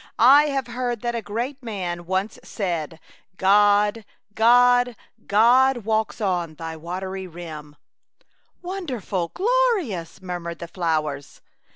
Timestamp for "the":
10.57-10.67